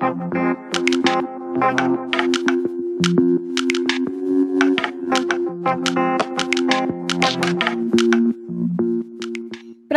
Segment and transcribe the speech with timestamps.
[0.00, 0.34] Thank
[2.12, 2.17] you.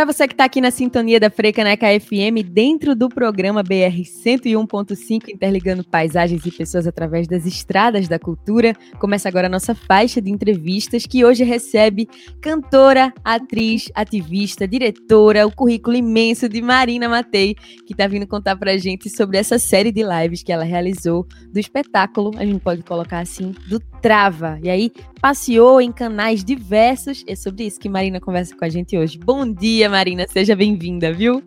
[0.01, 5.29] Para você que está aqui na sintonia da Frecaneca FM, dentro do programa BR 101.5,
[5.29, 10.31] interligando paisagens e pessoas através das estradas da cultura, começa agora a nossa faixa de
[10.31, 12.09] entrevistas, que hoje recebe
[12.41, 17.53] cantora, atriz, ativista, diretora, o currículo imenso de Marina Matei,
[17.85, 21.27] que está vindo contar para a gente sobre essa série de lives que ela realizou
[21.53, 24.57] do espetáculo, a gente pode colocar assim, do Trava.
[24.63, 27.23] E aí, passeou em canais diversos.
[27.27, 29.17] É sobre isso que Marina conversa com a gente hoje.
[29.19, 30.25] Bom dia, Marina.
[30.27, 31.43] Seja bem-vinda, viu?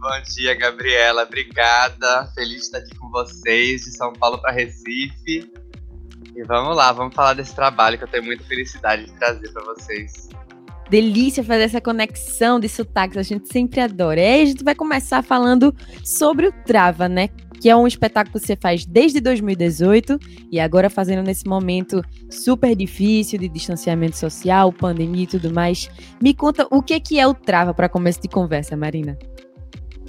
[0.00, 1.22] Bom dia, Gabriela.
[1.22, 2.30] Obrigada.
[2.34, 5.50] Feliz de estar aqui com vocês, de São Paulo para Recife.
[6.36, 9.64] E vamos lá, vamos falar desse trabalho que eu tenho muita felicidade de trazer para
[9.64, 10.28] vocês.
[10.88, 14.20] Delícia fazer essa conexão de sotaques, a gente sempre adora.
[14.20, 17.28] E aí a gente vai começar falando sobre o Trava, né?
[17.60, 20.18] Que é um espetáculo que você faz desde 2018
[20.50, 25.90] e agora fazendo nesse momento super difícil de distanciamento social, pandemia e tudo mais.
[26.22, 29.18] Me conta o que, que é o Trava para começo de conversa, Marina.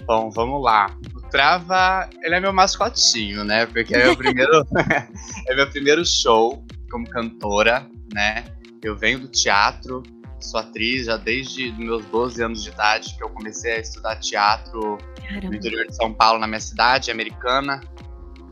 [0.05, 0.95] Bom, vamos lá.
[1.15, 3.65] O Trava, ele é meu mascotinho, né?
[3.67, 4.65] Porque é meu primeiro,
[5.47, 8.43] é meu primeiro show como cantora, né?
[8.81, 10.01] Eu venho do teatro,
[10.39, 14.97] sou atriz já desde meus 12 anos de idade, que eu comecei a estudar teatro
[15.29, 15.49] Caramba.
[15.49, 17.79] no interior de São Paulo, na minha cidade, americana.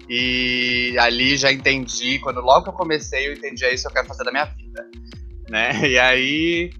[0.07, 3.93] E ali já entendi, quando logo que eu comecei, eu entendi é isso que eu
[3.93, 4.89] quero fazer da minha vida,
[5.49, 5.71] né?
[5.89, 6.71] E aí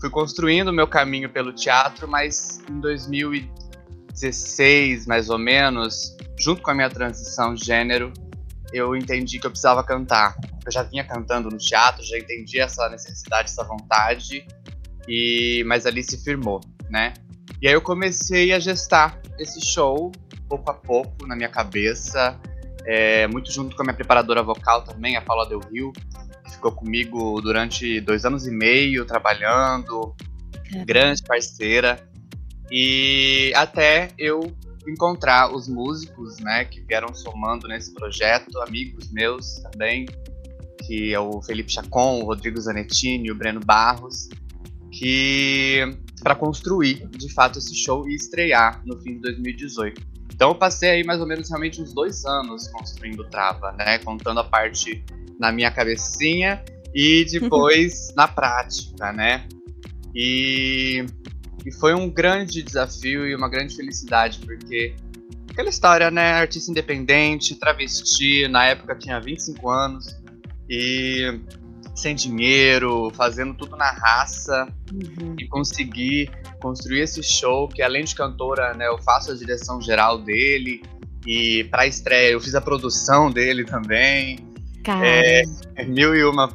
[0.00, 6.70] fui construindo o meu caminho pelo teatro, mas em 2016, mais ou menos, junto com
[6.70, 8.12] a minha transição de gênero,
[8.72, 10.36] eu entendi que eu precisava cantar.
[10.64, 14.46] Eu já vinha cantando no teatro, já entendi essa necessidade, essa vontade,
[15.08, 17.14] e mas ali se firmou, né?
[17.60, 20.12] E aí eu comecei a gestar esse show
[20.48, 22.40] pouco a pouco na minha cabeça,
[22.84, 26.72] é, muito junto com a minha preparadora vocal também, a Paula Del Rio, que ficou
[26.72, 30.14] comigo durante dois anos e meio trabalhando,
[30.86, 32.08] grande parceira,
[32.70, 34.40] e até eu
[34.86, 40.06] encontrar os músicos, né, que vieram somando nesse projeto, amigos meus também,
[40.86, 44.30] que é o Felipe Chacon, o Rodrigo Zanettini, o Breno Barros,
[44.92, 50.00] que para construir de fato esse show e estrear no fim de 2018.
[50.34, 54.40] Então eu passei aí mais ou menos realmente uns dois anos construindo Trava, né, contando
[54.40, 55.04] a parte
[55.38, 56.62] na minha cabecinha
[56.94, 59.46] e depois na prática, né.
[60.14, 61.06] E
[61.66, 64.94] e foi um grande desafio e uma grande felicidade, porque
[65.50, 66.32] aquela história, né?
[66.32, 70.06] Artista independente, travesti, na época tinha 25 anos,
[70.68, 71.40] e
[71.98, 75.34] sem dinheiro, fazendo tudo na raça, uhum.
[75.38, 80.18] e conseguir construir esse show, que além de cantora, né, eu faço a direção geral
[80.18, 80.82] dele,
[81.26, 84.38] e para estreia eu fiz a produção dele também.
[84.88, 86.48] É, mil e uma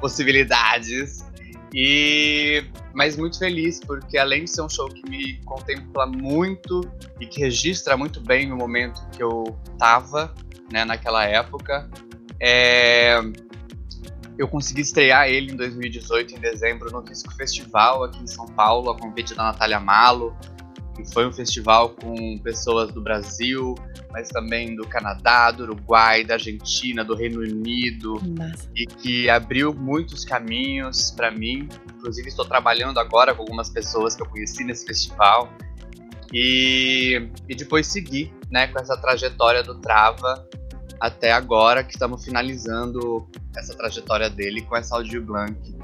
[0.00, 1.24] possibilidades.
[1.72, 6.80] E mas muito feliz porque além de ser um show que me contempla muito
[7.20, 10.34] e que registra muito bem o momento que eu tava,
[10.72, 11.88] né, naquela época,
[12.40, 13.20] é...
[14.38, 18.90] eu consegui estrear ele em 2018 em dezembro no Disco Festival aqui em São Paulo,
[18.90, 20.34] a convite da Natália Malo,
[20.96, 23.74] que foi um festival com pessoas do Brasil,
[24.10, 28.68] mas também do Canadá, do Uruguai, da Argentina, do Reino Unido, Nossa.
[28.74, 31.68] e que abriu muitos caminhos para mim.
[31.96, 35.48] Inclusive, estou trabalhando agora com algumas pessoas que eu conheci nesse festival.
[36.32, 40.48] E, e depois seguir né, com essa trajetória do Trava
[41.00, 45.74] até agora, que estamos finalizando essa trajetória dele com essa Audio Blank.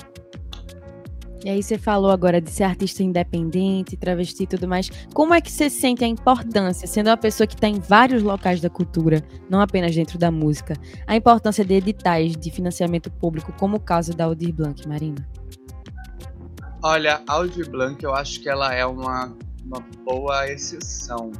[1.45, 4.91] E aí você falou agora de ser artista independente, travesti e tudo mais.
[5.15, 8.61] Como é que você sente a importância, sendo uma pessoa que está em vários locais
[8.61, 10.75] da cultura, não apenas dentro da música,
[11.07, 15.25] a importância de editais de financiamento público, como o caso da Aldir Blanc, Marina?
[16.83, 19.33] Olha, a Aldir Blanc eu acho que ela é uma,
[19.65, 21.31] uma boa exceção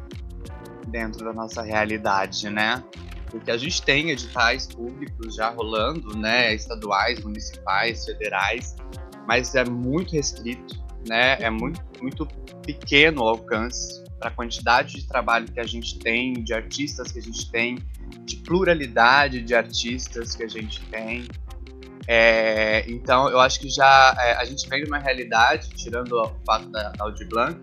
[0.87, 2.83] dentro da nossa realidade, né?
[3.31, 6.55] Porque a gente tem editais públicos já rolando, né?
[6.55, 8.77] Estaduais, municipais, federais
[9.27, 10.77] mas é muito restrito,
[11.07, 11.37] né?
[11.41, 12.27] É muito, muito
[12.65, 17.19] pequeno o alcance para a quantidade de trabalho que a gente tem, de artistas que
[17.19, 17.79] a gente tem,
[18.25, 21.27] de pluralidade de artistas que a gente tem.
[22.09, 26.33] É, então, eu acho que já é, a gente vem de uma realidade, tirando o
[26.47, 27.61] fato da, da Audi Blanc,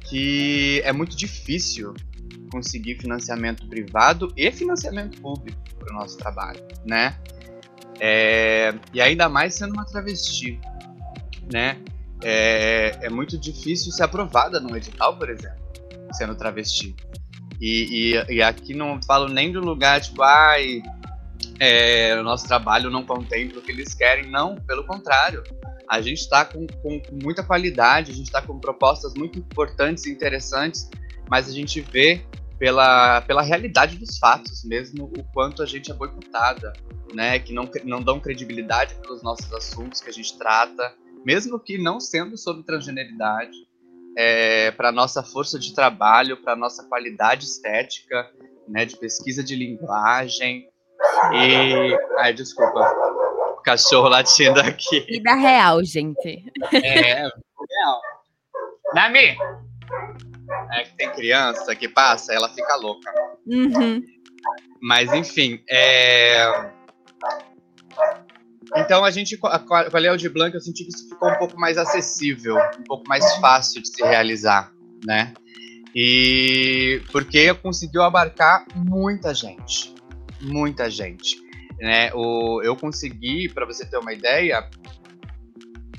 [0.00, 1.94] que é muito difícil
[2.54, 7.18] conseguir financiamento privado e financiamento público para o nosso trabalho, né?
[7.98, 10.60] É, e ainda mais sendo uma travesti,
[11.52, 11.82] né?
[12.22, 15.58] É, é muito difícil ser aprovada num edital, por exemplo,
[16.12, 16.94] sendo travesti.
[17.60, 20.80] E, e, e aqui não falo nem do lugar, tipo, ai,
[21.58, 24.30] é, o nosso trabalho não contempla o que eles querem.
[24.30, 25.42] Não, pelo contrário.
[25.88, 30.06] A gente está com, com, com, muita qualidade, a gente está com propostas muito importantes
[30.06, 30.88] e interessantes,
[31.28, 32.24] mas a gente vê
[32.58, 36.72] pela, pela realidade dos fatos mesmo o quanto a gente é boicotada,
[37.12, 37.38] né?
[37.38, 42.00] Que não, não dão credibilidade pelos nossos assuntos que a gente trata, mesmo que não
[42.00, 43.56] sendo sobre transgeneridade,
[44.16, 48.30] é, para nossa força de trabalho, para nossa qualidade estética,
[48.68, 48.84] né?
[48.84, 50.68] De pesquisa de linguagem,
[51.32, 51.98] e.
[52.18, 52.80] Ai, desculpa.
[53.58, 55.04] O cachorro latindo aqui.
[55.08, 56.44] E da real, gente.
[56.72, 58.00] É, real.
[58.94, 59.36] Nami!
[60.74, 63.12] É que tem criança que passa, ela fica louca.
[63.46, 64.02] Uhum.
[64.82, 66.70] Mas, enfim, é.
[68.76, 71.58] Então a gente, com a Léo de Blanc, eu senti que isso ficou um pouco
[71.58, 74.72] mais acessível, um pouco mais fácil de se realizar,
[75.04, 75.32] né?
[75.94, 79.94] E porque conseguiu abarcar muita gente
[80.44, 81.42] muita gente.
[81.78, 82.12] Né?
[82.14, 84.68] O, eu consegui, para você ter uma ideia,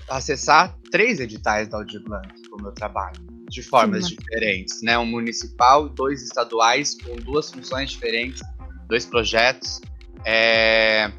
[0.09, 3.19] acessar três editais da Audi Blanc com o meu trabalho,
[3.55, 4.15] de formas Sim.
[4.15, 4.81] diferentes.
[4.81, 4.97] Né?
[4.97, 8.41] Um municipal, dois estaduais, com duas funções diferentes,
[8.87, 9.81] dois projetos.
[10.25, 11.11] É,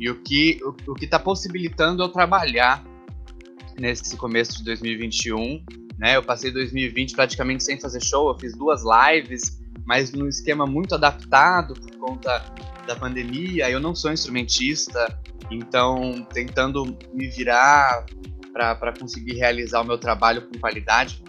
[0.00, 2.84] e o que o, o que está possibilitando eu trabalhar
[3.78, 5.64] nesse começo de 2021.
[5.96, 6.16] Né?
[6.16, 10.94] Eu passei 2020 praticamente sem fazer show, eu fiz duas lives, mas num esquema muito
[10.94, 12.44] adaptado por conta
[12.86, 13.70] da pandemia.
[13.70, 16.84] Eu não sou instrumentista, então tentando
[17.14, 18.04] me virar
[18.52, 21.22] para conseguir realizar o meu trabalho com qualidade.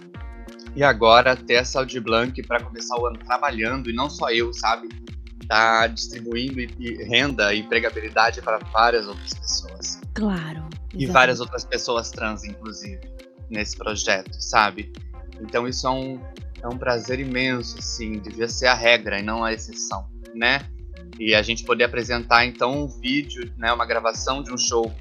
[0.78, 4.54] E agora ter essa Audi Blanc para começar o ano trabalhando, e não só eu,
[4.54, 4.88] sabe?
[5.48, 6.62] Tá distribuindo
[7.08, 10.00] renda e empregabilidade para várias outras pessoas.
[10.14, 10.68] Claro.
[10.70, 11.04] Exatamente.
[11.04, 13.02] E várias outras pessoas trans, inclusive,
[13.50, 14.94] nesse projeto, sabe?
[15.42, 16.22] Então isso é um,
[16.62, 20.62] é um prazer imenso, assim, devia ser a regra e não a exceção, né?
[21.20, 24.94] E a gente poder apresentar então um vídeo, né, uma gravação de um show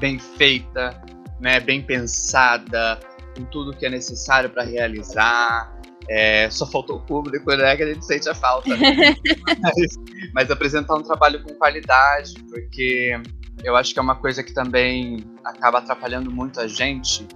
[0.00, 1.00] bem feita,
[1.38, 2.98] né, bem pensada,
[3.36, 5.74] com tudo que é necessário para realizar.
[6.08, 8.70] É, só faltou o público, né, que a gente sente a falta.
[9.60, 9.96] mas,
[10.32, 13.20] mas apresentar um trabalho com qualidade, porque
[13.64, 17.26] eu acho que é uma coisa que também acaba atrapalhando muito a gente,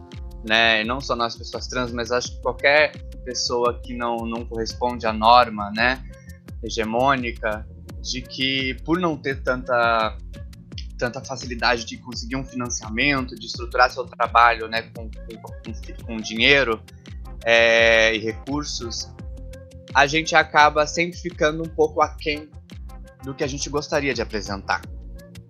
[0.49, 0.85] né?
[0.85, 2.93] Não só nós pessoas trans, mas acho que qualquer
[3.25, 6.03] pessoa que não, não corresponde à norma, né?
[6.63, 7.67] Hegemônica,
[8.03, 10.17] de que por não ter tanta
[11.01, 16.81] tanta facilidade de conseguir um financiamento, de estruturar seu trabalho, né, com, com, com dinheiro
[17.45, 19.13] é, e recursos,
[19.95, 22.49] a gente acaba sempre ficando um pouco aquém
[23.25, 24.83] do que a gente gostaria de apresentar,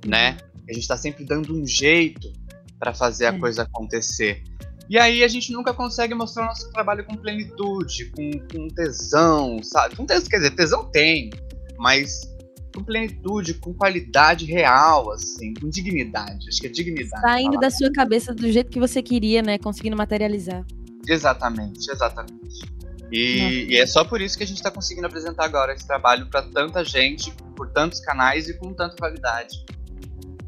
[0.06, 0.38] né?
[0.68, 2.32] A gente está sempre dando um jeito
[2.78, 3.38] para fazer a é.
[3.38, 4.42] coisa acontecer.
[4.88, 9.62] E aí a gente nunca consegue mostrar o nosso trabalho com plenitude, com, com tesão,
[9.62, 9.96] sabe?
[9.96, 11.30] Com tesão, quer dizer, tesão tem,
[11.78, 12.29] mas
[12.74, 16.48] com plenitude, com qualidade real, assim, com dignidade.
[16.48, 17.22] Acho que é dignidade.
[17.22, 19.58] Saindo da sua cabeça do jeito que você queria, né?
[19.58, 20.64] Conseguindo materializar.
[21.06, 22.80] Exatamente, exatamente.
[23.10, 26.26] E, e, é só por isso que a gente está conseguindo apresentar agora esse trabalho
[26.30, 29.64] para tanta gente, por tantos canais e com tanta qualidade.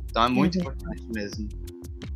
[0.08, 1.48] Então é muito é importante mesmo.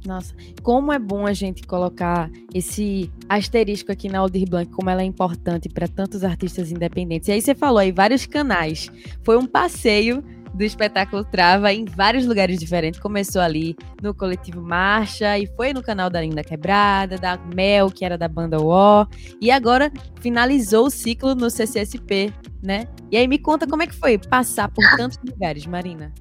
[0.07, 5.03] Nossa, como é bom a gente colocar esse asterisco aqui na Aldir Blanc, como ela
[5.03, 7.29] é importante para tantos artistas independentes.
[7.29, 8.89] E aí você falou aí vários canais.
[9.25, 10.23] Foi um passeio
[10.55, 12.99] do espetáculo Trava em vários lugares diferentes.
[12.99, 18.05] Começou ali no coletivo Marcha e foi no canal da Linda Quebrada, da Mel, que
[18.05, 19.07] era da banda O,
[19.41, 22.33] e agora finalizou o ciclo no CCSP,
[22.63, 22.89] né?
[23.11, 26.13] E aí me conta como é que foi passar por tantos lugares, Marina.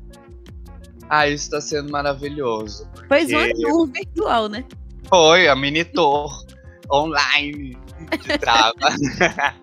[1.10, 2.88] Ah, isso tá sendo maravilhoso.
[3.08, 4.66] Foi uma tour virtual, né?
[5.08, 6.46] Foi, a mini tour
[6.92, 7.78] online
[8.24, 8.74] de trava.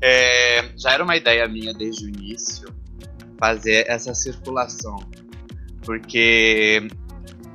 [0.00, 2.68] é, já era uma ideia minha desde o início
[3.38, 4.96] fazer essa circulação.
[5.84, 6.86] Porque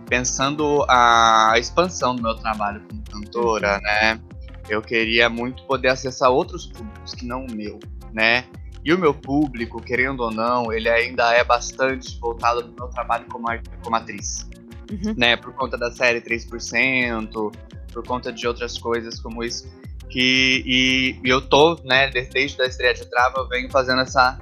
[0.07, 3.81] pensando a expansão do meu trabalho como cantora, uhum.
[3.81, 4.19] né?
[4.67, 7.79] Eu queria muito poder acessar outros públicos que não o meu,
[8.13, 8.45] né?
[8.83, 12.87] E o meu público, querendo ou não, ele ainda é bastante voltado para o meu
[12.87, 13.47] trabalho como,
[13.83, 14.47] como atriz.
[14.89, 15.13] Uhum.
[15.15, 17.53] Né, por conta da série 3%,
[17.93, 19.67] por conta de outras coisas como isso.
[20.09, 24.39] Que, e, e eu tô, né, desde a estreia de Trava, eu venho fazendo essa,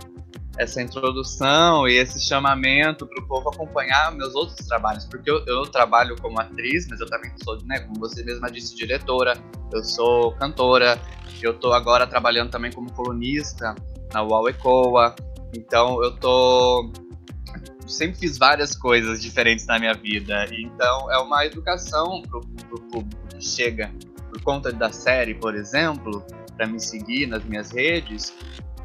[0.58, 5.64] essa introdução e esse chamamento para o povo acompanhar meus outros trabalhos, porque eu, eu,
[5.64, 9.34] trabalho como atriz, mas eu também sou, né, como você mesma disse, diretora,
[9.74, 10.98] eu sou cantora,
[11.42, 13.76] eu tô agora trabalhando também como colunista
[14.14, 15.16] na UAU ECOA.
[15.56, 16.92] Então eu tô.
[17.88, 20.46] Sempre fiz várias coisas diferentes na minha vida.
[20.52, 23.92] Então é uma educação pro, pro público que chega
[24.30, 26.24] por conta da série, por exemplo,
[26.56, 28.34] para me seguir nas minhas redes.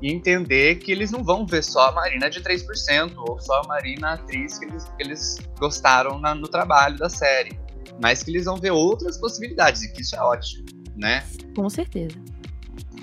[0.01, 3.67] e entender que eles não vão ver só a Marina de 3% ou só a
[3.69, 7.57] Marina atriz que eles, que eles gostaram na, no trabalho da série,
[8.01, 10.65] mas que eles vão ver outras possibilidades e que isso é ótimo,
[10.97, 11.25] né?
[11.55, 12.17] Com certeza.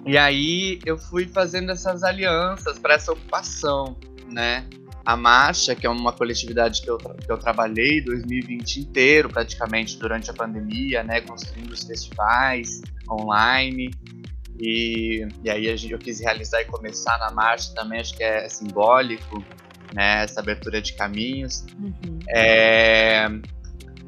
[0.05, 3.97] E aí eu fui fazendo essas alianças para essa ocupação,
[4.31, 4.65] né?
[5.05, 10.29] A Marcha, que é uma coletividade que eu, que eu trabalhei 2020 inteiro, praticamente, durante
[10.29, 11.21] a pandemia, né?
[11.21, 13.89] Construindo os festivais online.
[14.59, 18.23] E, e aí a gente, eu quis realizar e começar na marcha também, acho que
[18.23, 19.43] é simbólico,
[19.93, 20.23] né?
[20.23, 21.65] Essa abertura de caminhos.
[21.79, 22.19] Uhum.
[22.29, 23.27] É,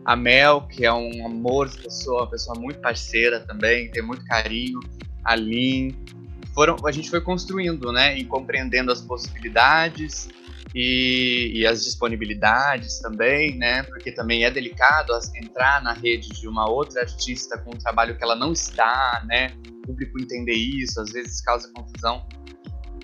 [0.05, 4.23] a Mel, que é um amor de pessoa, uma pessoa muito parceira também, tem muito
[4.25, 4.79] carinho
[5.23, 5.89] a Lean.
[6.53, 10.27] Foram, a gente foi construindo, né, e compreendendo as possibilidades
[10.75, 16.69] e, e, as disponibilidades também, né, porque também é delicado entrar na rede de uma
[16.69, 21.11] outra artista com um trabalho que ela não está, né, o público entender isso, às
[21.11, 22.25] vezes causa confusão,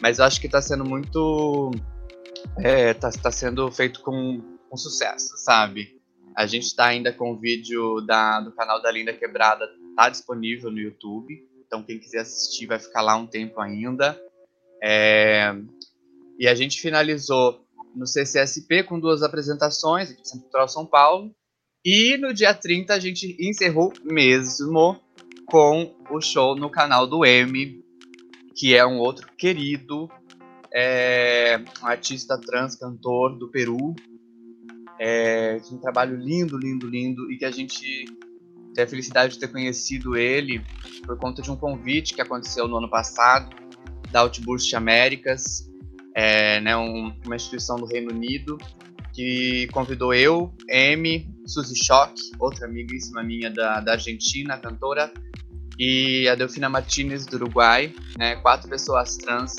[0.01, 1.71] mas eu acho que está sendo muito,
[2.57, 5.97] é, tá, tá sendo feito com, com sucesso, sabe?
[6.35, 10.69] A gente está ainda com o vídeo da, do canal da Linda Quebrada, tá disponível
[10.69, 11.43] no YouTube.
[11.67, 14.19] Então, quem quiser assistir vai ficar lá um tempo ainda.
[14.81, 15.53] É...
[16.39, 21.35] E a gente finalizou no CCSP com duas apresentações, aqui em Central São Paulo.
[21.83, 24.99] E no dia 30 a gente encerrou mesmo
[25.45, 27.83] com o show no canal do M,
[28.55, 30.09] que é um outro querido
[30.73, 33.95] é, um artista trans, cantor do Peru.
[34.99, 38.05] É, um trabalho lindo, lindo, lindo, e que a gente
[38.77, 40.61] ter a felicidade de ter conhecido ele
[41.03, 43.55] por conta de um convite que aconteceu no ano passado
[44.11, 45.67] da Outburst Américas,
[46.13, 48.55] é, né, um, uma instituição do Reino Unido
[49.13, 55.11] que convidou eu, Amy, Suzy Schock, outra amiguíssima minha da, da Argentina, cantora,
[55.79, 59.55] e a Delfina Martinez do Uruguai, né, quatro pessoas trans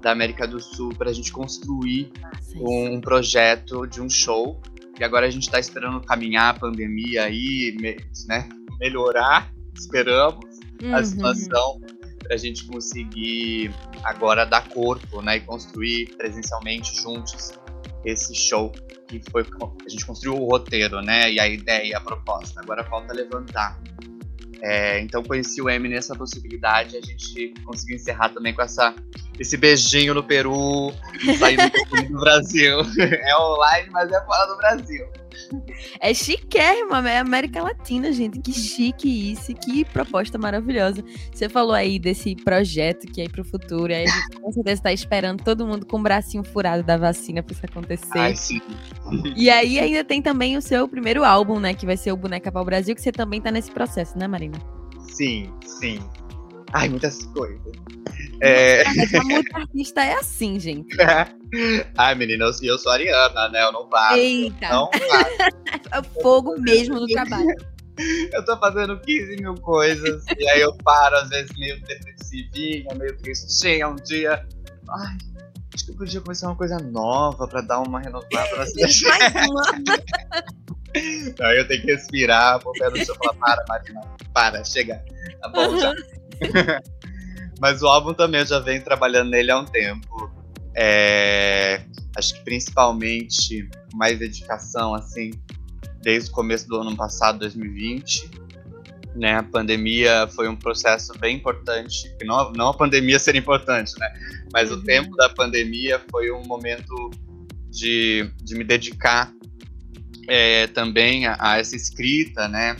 [0.00, 2.12] da América do Sul para a gente construir
[2.54, 4.62] um, um projeto de um show.
[4.98, 7.76] E agora a gente está esperando caminhar a pandemia aí,
[8.28, 8.48] né,
[8.80, 10.44] melhorar, esperamos,
[10.82, 10.94] uhum.
[10.94, 11.80] a situação
[12.22, 17.52] para a gente conseguir agora dar corpo, né, e construir presencialmente juntos
[18.04, 18.72] esse show
[19.06, 19.44] que foi
[19.84, 22.60] a gente construiu o roteiro, né, e a ideia, a proposta.
[22.60, 23.78] Agora falta levantar.
[24.62, 28.94] É, então conheci o M nessa possibilidade, a gente conseguiu encerrar também com essa
[29.38, 30.92] esse beijinho no Peru,
[31.38, 31.62] saindo
[32.08, 32.78] do Brasil.
[33.00, 35.06] É online, mas é fora do Brasil.
[36.00, 38.40] É chiquérrimo, é América Latina, gente.
[38.40, 41.04] Que chique isso, que proposta maravilhosa.
[41.32, 44.80] Você falou aí desse projeto que é para o futuro, aí a gente com certeza
[44.80, 48.18] está esperando todo mundo com o bracinho furado da vacina para isso acontecer.
[48.18, 48.60] Ai, sim.
[49.36, 52.50] E aí ainda tem também o seu primeiro álbum, né, que vai ser o Boneca
[52.50, 54.58] para o Brasil, que você também está nesse processo, né, Marina?
[55.10, 55.98] Sim, sim.
[56.72, 57.60] Ai, muitas coisas.
[58.40, 58.84] É...
[59.24, 60.96] Muito artista é assim, gente.
[61.96, 63.62] Ai, menina, eu, sou Ariana, né?
[63.62, 64.16] Eu não paro.
[64.16, 64.68] Eita!
[64.68, 67.54] Não é fogo mesmo no trabalho.
[68.32, 73.14] Eu tô fazendo 15 mil coisas, e aí eu paro, às vezes, meio depressivinha, meio
[73.18, 74.42] tristinha, um dia.
[74.88, 75.18] Ai,
[75.74, 79.04] acho que eu podia começar uma coisa nova pra dar uma renovada na cidade.
[81.40, 84.00] Aí eu tenho que respirar, o pé no chão e falar, para, Marina,
[84.32, 85.04] para, chega.
[85.40, 85.94] Tá bom, já.
[87.60, 90.30] Mas o álbum também eu já venho trabalhando nele há um tempo.
[90.74, 91.82] É,
[92.16, 95.30] acho que principalmente mais dedicação, assim,
[96.02, 98.40] desde o começo do ano passado, 2020.
[99.14, 104.08] Né, a pandemia foi um processo bem importante, não, não a pandemia ser importante, né,
[104.52, 104.78] mas uhum.
[104.78, 107.10] o tempo da pandemia foi um momento
[107.68, 109.32] de, de me dedicar
[110.28, 112.76] é, também a, a, essa escrita, né,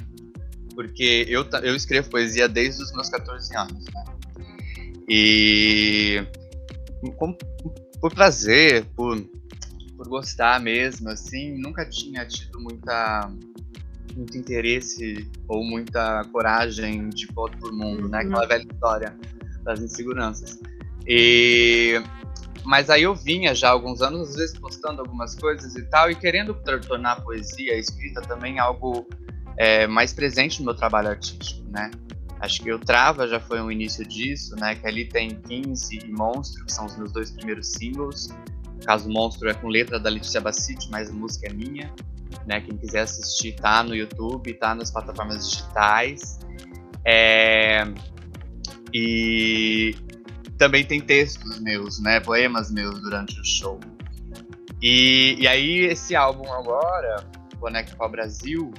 [0.75, 4.05] porque eu, eu escrevo poesia desde os meus 14 anos, né,
[5.09, 6.25] e
[7.17, 7.37] com,
[8.01, 9.21] por prazer, por,
[9.97, 13.31] por gostar mesmo, assim, nunca tinha tido muita
[14.17, 18.19] muito interesse ou muita coragem de pôr por mundo, né?
[18.19, 18.49] Aquela uhum.
[18.49, 19.17] velha história
[19.63, 20.59] das inseguranças.
[21.07, 22.03] E
[22.65, 26.11] mas aí eu vinha já há alguns anos, às vezes postando algumas coisas e tal,
[26.11, 26.55] e querendo
[26.87, 29.09] tornar a poesia, a escrita também algo
[29.57, 31.91] é, mais presente no meu trabalho artístico, né?
[32.41, 34.75] Acho que o Trava já foi um início disso, né?
[34.75, 38.29] Que ali tem 15 e Monstro, que são os meus dois primeiros singles.
[38.75, 41.93] No caso, Monstro é com letra da Letícia Bacite, mas a música é minha.
[42.47, 42.61] Né?
[42.63, 46.39] Quem quiser assistir tá no YouTube, tá nas plataformas digitais.
[47.05, 47.85] É...
[48.95, 49.95] E
[50.57, 52.21] também tem textos meus, né?
[52.21, 53.79] Poemas meus durante o show.
[54.83, 57.25] E, e aí esse álbum agora,
[57.59, 58.73] Boneco para o Brasil,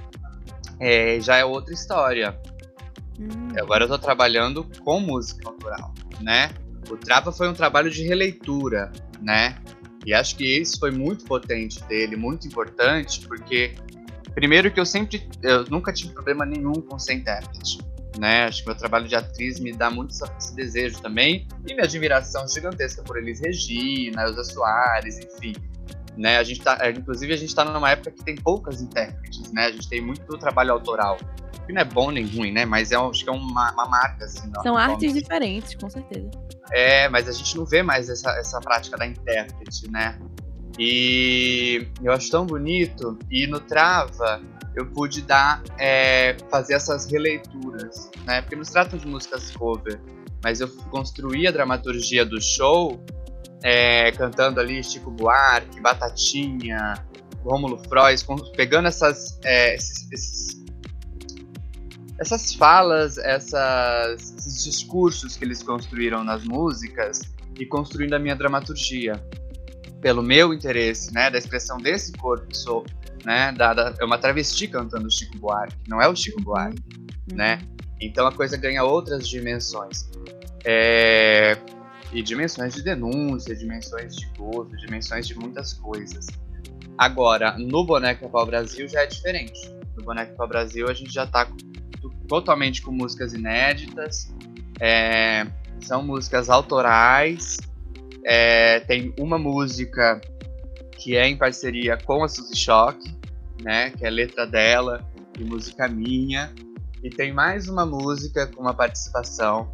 [0.82, 2.38] é, já é outra história
[3.22, 3.50] Hum.
[3.60, 6.52] Agora eu tô trabalhando com música autoral, né?
[6.90, 9.56] O Trava foi um trabalho de releitura, né?
[10.06, 13.76] E acho que isso foi muito potente dele, muito importante, porque
[14.34, 17.78] primeiro que eu sempre, eu nunca tive problema nenhum com ser intérprete,
[18.18, 18.46] né?
[18.46, 22.48] Acho que meu trabalho de atriz me dá muito esse desejo também e minha admiração
[22.48, 25.54] gigantesca por Elis Regina, Elza Soares, enfim.
[26.18, 29.52] Né, a gente tá, é, inclusive a gente está numa época que tem poucas intérpretes,
[29.54, 29.68] né?
[29.68, 31.18] A gente tem muito trabalho autoral.
[31.66, 32.66] Que não é bom nem ruim, né?
[32.66, 34.52] Mas é, acho que é uma, uma marca, assim.
[34.62, 36.30] São artes diferentes, com certeza.
[36.72, 40.20] É, mas a gente não vê mais essa, essa prática da intérprete, né?
[40.78, 43.18] E eu acho tão bonito.
[43.30, 44.42] E no Trava
[44.76, 48.42] eu pude dar, é, fazer essas releituras, né?
[48.42, 50.00] Porque não se trata de músicas cover,
[50.44, 53.04] mas eu construí a dramaturgia do show
[53.64, 56.94] é, cantando ali Chico Buarque, Batatinha,
[57.44, 58.26] Rômulo Frois,
[58.56, 60.66] pegando essas, é, esses, esses,
[62.20, 67.22] essas falas, essas, esses discursos que eles construíram nas músicas
[67.60, 69.14] e construindo a minha dramaturgia
[70.02, 72.84] pelo meu interesse, né, da expressão desse corpo que sou,
[73.24, 76.82] né, da, da, é uma travesti cantando Chico Buarque, não é o Chico Buarque,
[77.30, 77.38] uhum.
[77.38, 77.62] né?
[78.02, 80.10] Então a coisa ganha outras dimensões.
[80.66, 81.56] É,
[82.12, 86.28] e dimensões de denúncia, dimensões de gozo, dimensões de muitas coisas.
[86.98, 89.74] Agora, no Boneco Pau Brasil já é diferente.
[89.96, 91.48] No Boneco Pau Brasil a gente já está
[92.28, 94.34] totalmente com músicas inéditas,
[94.80, 95.46] é,
[95.82, 97.58] são músicas autorais,
[98.26, 100.22] é, tem uma música
[100.98, 103.00] que é em parceria com a Suzy Shock,
[103.64, 103.90] né?
[103.92, 105.04] Que é letra dela
[105.40, 106.52] e música minha.
[107.04, 109.74] E tem mais uma música com uma participação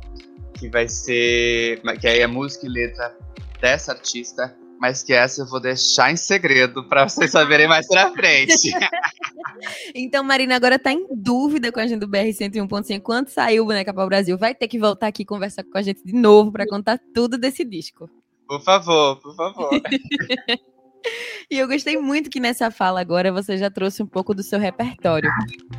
[0.58, 1.82] que vai ser.
[2.00, 3.16] que aí é música e letra
[3.62, 8.12] dessa artista, mas que essa eu vou deixar em segredo para vocês saberem mais pra
[8.12, 8.72] frente.
[9.96, 13.02] então, Marina agora tá em dúvida com a gente do BR 101.5.
[13.02, 15.82] Quando saiu o Boneca para o Brasil, vai ter que voltar aqui conversar com a
[15.82, 18.10] gente de novo para contar tudo desse disco.
[18.48, 19.70] Por favor, por favor.
[21.50, 24.60] E eu gostei muito que nessa fala agora você já trouxe um pouco do seu
[24.60, 25.32] repertório.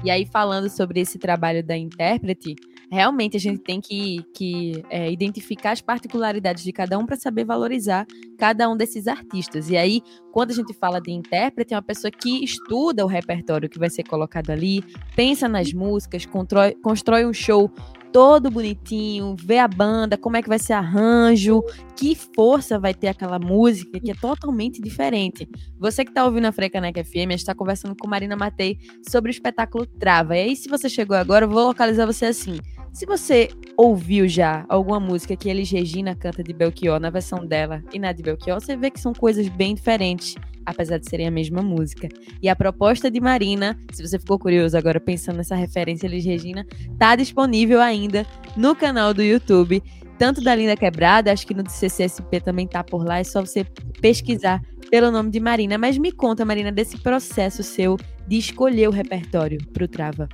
[0.03, 2.57] E aí, falando sobre esse trabalho da intérprete,
[2.91, 7.45] realmente a gente tem que, que é, identificar as particularidades de cada um para saber
[7.45, 8.07] valorizar
[8.39, 9.71] cada um desses artistas.
[9.71, 13.69] E aí, quando a gente fala de intérprete, é uma pessoa que estuda o repertório
[13.69, 14.83] que vai ser colocado ali,
[15.15, 17.71] pensa nas músicas, constrói, constrói um show
[18.13, 21.63] todo bonitinho, vê a banda, como é que vai ser arranjo,
[21.97, 25.49] que força vai ter aquela música que é totalmente diferente.
[25.79, 29.87] Você que está ouvindo a Frecaneca FM, está conversando com Marina Matei sobre o espetáculo
[29.87, 30.37] Trava.
[30.37, 32.59] E aí, se você chegou agora, eu vou localizar você assim.
[32.93, 37.83] Se você ouviu já alguma música que Elis Regina canta de Belchior na versão dela
[37.93, 40.35] e na de Belchior, você vê que são coisas bem diferentes
[40.69, 42.09] apesar de serem a mesma música.
[42.43, 46.67] E a proposta de Marina, se você ficou curioso agora pensando nessa referência Elis Regina,
[46.99, 49.83] tá disponível ainda no canal do YouTube,
[50.19, 53.65] tanto da Linda Quebrada, acho que no CCSP também tá por lá, é só você
[54.01, 55.79] pesquisar pelo nome de Marina.
[55.79, 57.97] Mas me conta, Marina, desse processo seu
[58.27, 60.29] de escolher o repertório pro Trava.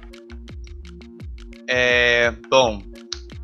[1.77, 2.81] É, bom,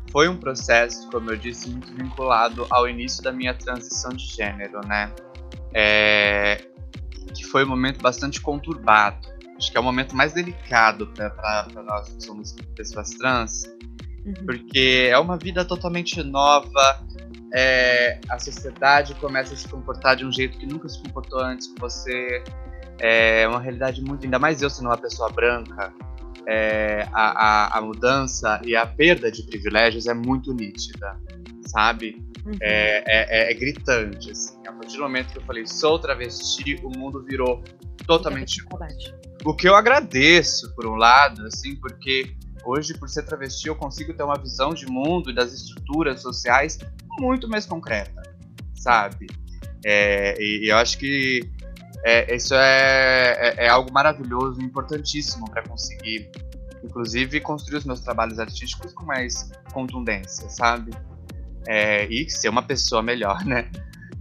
[0.09, 4.79] foi um processo, como eu disse, muito vinculado ao início da minha transição de gênero,
[4.87, 5.13] né?
[5.73, 6.65] É,
[7.35, 9.27] que foi um momento bastante conturbado.
[9.57, 13.63] Acho que é o momento mais delicado para nós que somos pessoas trans,
[14.25, 14.33] uhum.
[14.45, 17.03] porque é uma vida totalmente nova.
[17.53, 21.67] É, a sociedade começa a se comportar de um jeito que nunca se comportou antes
[21.67, 22.41] com você.
[22.97, 25.93] É uma realidade muito, ainda mais eu sendo uma pessoa branca,
[26.47, 31.17] é, a, a, a, mudança e a perda de privilégios é muito nítida,
[31.67, 32.23] sabe?
[32.45, 32.53] Uhum.
[32.59, 34.57] É, é, é, é, gritante, assim.
[34.67, 37.63] A partir do momento que eu falei, sou travesti, o mundo virou
[38.05, 38.63] totalmente.
[39.45, 44.13] O que eu agradeço, por um lado, assim, porque hoje, por ser travesti, eu consigo
[44.13, 46.79] ter uma visão de mundo e das estruturas sociais
[47.19, 48.21] muito mais concreta,
[48.73, 49.27] sabe?
[49.83, 51.41] É, e, e, eu acho que
[52.03, 56.29] é, isso é, é, é, algo maravilhoso, importantíssimo para conseguir,
[56.83, 60.91] inclusive, construir os meus trabalhos artísticos com mais contundência, sabe?
[61.67, 63.69] é, e ser uma pessoa melhor, né?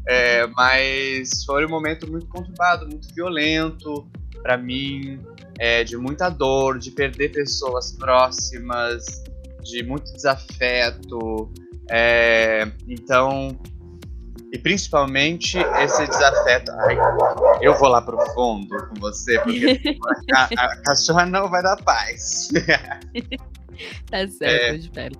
[0.07, 4.09] É, mas foi um momento muito conturbado, muito violento
[4.43, 5.21] para mim,
[5.59, 9.05] é, de muita dor, de perder pessoas próximas,
[9.63, 11.53] de muito desafeto.
[11.91, 13.61] É, então,
[14.53, 16.73] e principalmente esse desafeto.
[16.73, 16.99] Ai,
[17.61, 19.97] eu vou lá pro fundo com você, porque
[20.35, 22.49] a, a, cachorra não vai dar paz.
[24.11, 25.11] tá certo, é.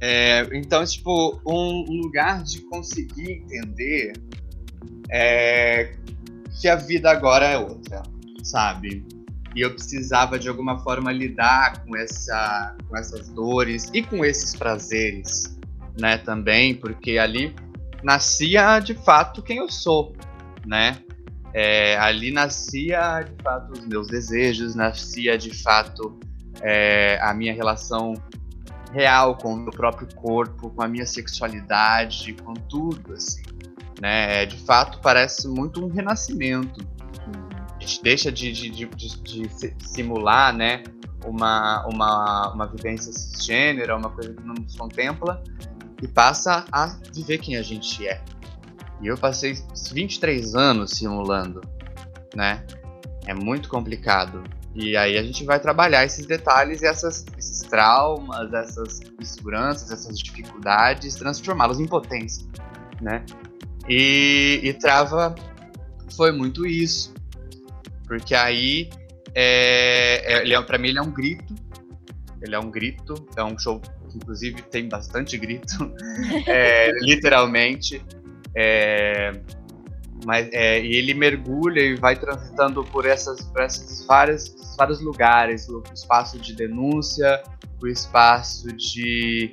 [0.00, 4.12] É, então, tipo, um, um, lugar de conseguir entender
[5.10, 5.94] é,
[6.60, 8.02] que a vida agora é outra,
[8.42, 9.04] sabe?
[9.54, 14.54] E eu precisava de alguma forma lidar com, essa, com essas dores e com esses
[14.54, 15.55] prazeres,
[15.98, 17.54] né, também, porque ali
[18.02, 20.14] nascia de fato quem eu sou,
[20.64, 20.98] né?
[21.52, 26.18] É, ali nascia de fato os meus desejos, nascia de fato
[26.60, 28.14] é, a minha relação
[28.92, 33.42] real com o meu próprio corpo, com a minha sexualidade, com tudo, assim.
[34.00, 34.42] Né?
[34.42, 36.86] É, de fato, parece muito um renascimento.
[37.74, 40.82] A gente deixa de, de, de, de simular, né?
[41.24, 45.42] Uma, uma, uma vivência cisgênera, uma coisa que não nos contempla,
[46.02, 48.22] e passa a viver quem a gente é.
[49.00, 49.54] E eu passei
[49.92, 51.60] 23 anos simulando,
[52.34, 52.64] né?
[53.26, 54.42] É muito complicado.
[54.74, 60.18] E aí a gente vai trabalhar esses detalhes e essas, esses traumas, essas inseguranças, essas
[60.18, 62.46] dificuldades, transformá-los em potência,
[63.00, 63.24] né?
[63.88, 65.34] E, e Trava
[66.14, 67.14] foi muito isso,
[68.06, 68.90] porque aí
[69.34, 71.54] é, é, é, para mim ele é um grito,
[72.42, 73.80] ele é um grito, é um show
[74.16, 75.92] inclusive tem bastante grito,
[76.46, 78.02] é, literalmente.
[78.54, 79.32] É,
[80.24, 85.68] mas é, e ele mergulha e vai transitando por essas, por essas várias, vários lugares,
[85.68, 87.42] o espaço de denúncia,
[87.82, 89.52] o espaço de,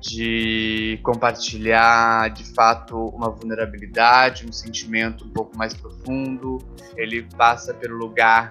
[0.00, 6.58] de compartilhar de fato uma vulnerabilidade, um sentimento um pouco mais profundo.
[6.96, 8.50] Ele passa pelo lugar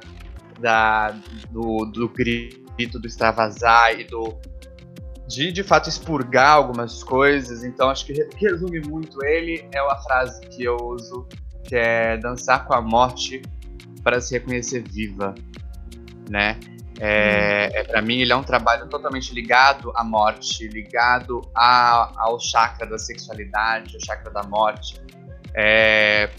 [0.60, 1.12] da,
[1.52, 4.34] do, do grito, do extravasar e do
[5.28, 7.64] de de fato expurgar algumas coisas.
[7.64, 11.28] Então acho que que resume muito ele é uma frase que eu uso
[11.64, 13.42] que é dançar com a morte
[14.04, 15.36] para se reconhecer viva,
[16.30, 16.58] né?
[17.00, 22.40] É, é para mim ele é um trabalho totalmente ligado à morte, ligado a, ao
[22.40, 25.00] chakra da sexualidade, ao chakra da morte.
[25.54, 26.30] É,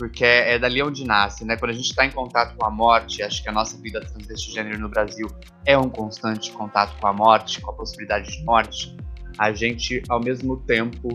[0.00, 1.58] porque é, é dali onde nasce, né?
[1.58, 4.78] Quando a gente está em contato com a morte, acho que a nossa vida transgênero
[4.78, 5.28] no Brasil
[5.66, 8.96] é um constante contato com a morte, com a possibilidade de morte.
[9.36, 11.10] A gente, ao mesmo tempo,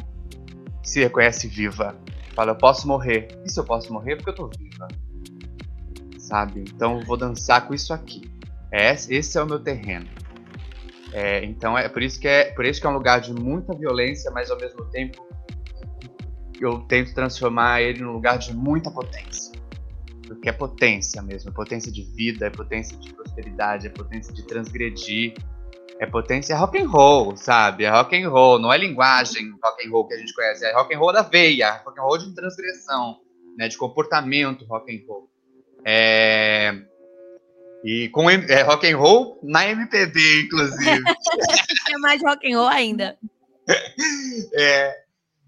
[0.83, 1.95] se reconhece viva.
[2.35, 3.29] Fala, eu posso morrer.
[3.43, 4.17] E se eu posso morrer?
[4.17, 4.87] Porque eu tô viva.
[6.19, 6.63] Sabe?
[6.71, 8.31] Então vou dançar com isso aqui.
[8.71, 10.05] É, esse é o meu terreno.
[11.11, 13.75] É, então é por isso que é por isso que é um lugar de muita
[13.75, 15.25] violência, mas ao mesmo tempo
[16.59, 19.53] eu tento transformar ele num lugar de muita potência.
[20.27, 24.43] Porque é potência mesmo, é potência de vida, é potência de prosperidade, é potência de
[24.43, 25.35] transgredir,
[25.99, 27.83] é potência é rock and roll, sabe?
[27.83, 30.73] É rock and roll, não é linguagem rock and roll que a gente conhece, é
[30.73, 33.19] rock and roll da veia, rock and roll de transgressão,
[33.57, 35.29] né, de comportamento rock and roll.
[35.85, 36.75] É...
[37.83, 41.03] E com é, rock and roll na MPB, inclusive.
[41.93, 43.15] é mais rock and roll ainda.
[44.53, 45.04] É,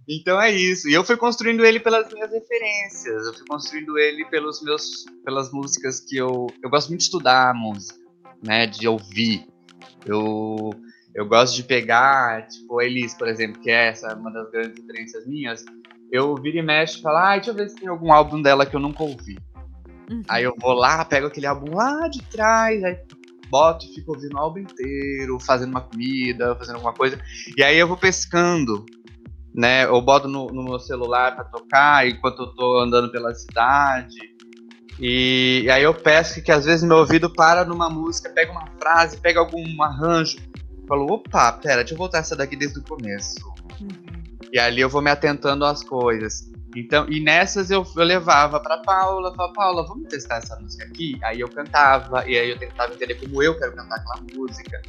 [0.07, 0.87] então é isso.
[0.87, 3.25] E eu fui construindo ele pelas minhas referências.
[3.27, 7.49] Eu fui construindo ele pelos meus, pelas músicas que eu, eu gosto muito de estudar
[7.49, 7.99] a música,
[8.41, 8.65] né?
[8.65, 9.45] De ouvir.
[10.05, 10.71] Eu,
[11.13, 14.79] eu gosto de pegar, tipo, a Elis, por exemplo, que é essa uma das grandes
[14.79, 15.65] referências minhas.
[16.09, 18.65] Eu viro e mexo e falo, ah, deixa eu ver se tem algum álbum dela
[18.65, 19.37] que eu nunca ouvi.
[20.09, 20.23] Uhum.
[20.29, 22.97] Aí eu vou lá, pego aquele álbum lá de trás, aí
[23.49, 27.19] boto e fico ouvindo o álbum inteiro, fazendo uma comida, fazendo alguma coisa.
[27.55, 28.85] E aí eu vou pescando
[29.57, 29.85] né?
[29.85, 34.15] Eu boto no, no meu celular para tocar enquanto eu tô andando pela cidade.
[34.99, 38.67] E, e, aí eu peço que às vezes meu ouvido para numa música, pega uma
[38.79, 40.37] frase, pega algum arranjo,
[40.87, 43.39] falo, opa, pera, deixa eu voltar essa daqui desde o começo.
[43.81, 44.23] Uhum.
[44.53, 46.51] E ali eu vou me atentando às coisas.
[46.75, 51.17] Então, e nessas eu, eu levava para Paula, falava, Paula, vamos testar essa música aqui?
[51.23, 54.81] Aí eu cantava, e aí eu tentava entender como eu quero cantar aquela música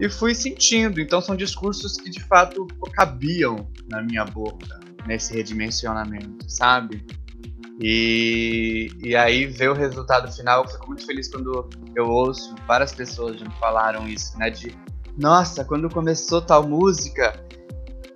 [0.00, 1.00] e fui sentindo.
[1.00, 7.04] Então são discursos que de fato cabiam na minha boca nesse redimensionamento, sabe?
[7.80, 12.94] E, e aí ver o resultado final, eu fico muito feliz quando eu ouço várias
[12.94, 14.48] pessoas já me falaram isso, né?
[14.50, 14.74] De
[15.16, 17.34] nossa, quando começou tal música,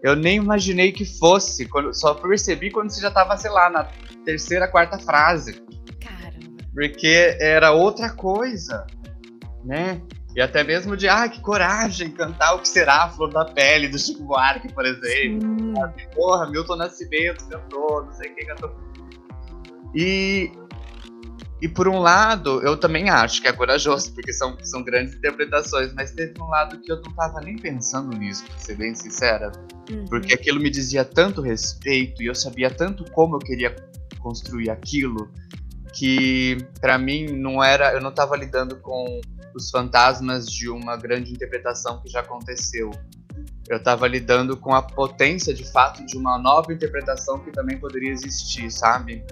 [0.02, 3.84] eu nem imaginei que fosse, quando, só percebi quando você já tava, sei lá, na
[4.24, 5.62] terceira, quarta frase.
[6.00, 6.64] Caramba.
[6.72, 8.86] Porque era outra coisa,
[9.64, 10.00] né?
[10.36, 13.88] E até mesmo de, ah, que coragem cantar o que será a flor da pele
[13.88, 15.74] do Chico Buarque, por exemplo.
[16.14, 18.72] Porra, Milton Nascimento cantou, não sei quem cantou.
[19.94, 20.52] E,
[21.62, 25.92] e por um lado, eu também acho que é corajoso, porque são, são grandes interpretações,
[25.94, 29.50] mas teve um lado que eu não tava nem pensando nisso, pra ser bem sincera.
[29.90, 30.04] Uhum.
[30.04, 33.74] Porque aquilo me dizia tanto respeito e eu sabia tanto como eu queria
[34.20, 35.32] construir aquilo,
[35.94, 39.20] que para mim não era, eu não tava lidando com
[39.58, 42.90] os fantasmas de uma grande interpretação que já aconteceu.
[43.68, 48.10] Eu estava lidando com a potência de fato de uma nova interpretação que também poderia
[48.10, 49.22] existir, sabe?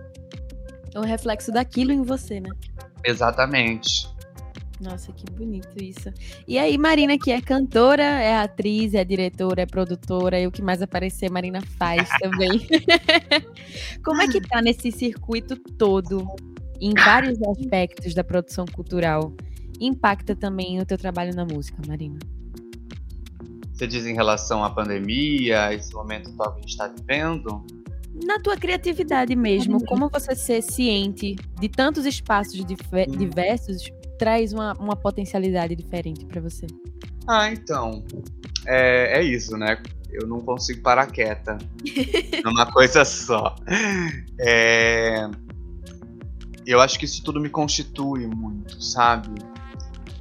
[0.95, 2.51] É um reflexo daquilo em você, né?
[3.05, 4.15] Exatamente.
[4.79, 6.13] Nossa, que bonito isso.
[6.47, 10.61] E aí, Marina, que é cantora, é atriz, é diretora, é produtora, e o que
[10.61, 12.67] mais aparecer, Marina faz também.
[14.05, 16.27] Como é que tá nesse circuito todo,
[16.79, 19.33] em vários aspectos da produção cultural?
[19.81, 22.19] Impacta também o teu trabalho na música, Marina?
[23.73, 27.65] Você diz em relação à pandemia, esse momento atual que a gente está vivendo?
[28.25, 34.97] Na tua criatividade mesmo, como você ser ciente de tantos espaços diversos traz uma, uma
[34.97, 36.67] potencialidade diferente para você?
[37.27, 38.03] Ah, então.
[38.67, 39.83] É, é isso, né?
[40.11, 41.59] Eu não consigo parar quieta
[42.43, 43.55] numa coisa só.
[44.41, 45.29] É,
[46.67, 49.29] eu acho que isso tudo me constitui muito, sabe?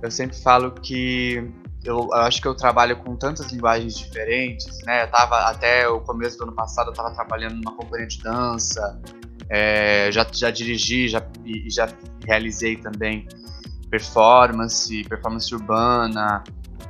[0.05, 1.51] Eu sempre falo que
[1.83, 5.03] eu, eu, acho que eu trabalho com tantas linguagens diferentes, né?
[5.03, 9.01] Eu tava até o começo do ano passado, eu tava trabalhando numa companhia de dança,
[9.49, 11.89] é, já, já dirigi já, e já
[12.23, 13.27] realizei também
[13.89, 16.43] performance, performance urbana.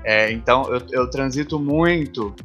[0.04, 2.36] É, então eu, eu transito muito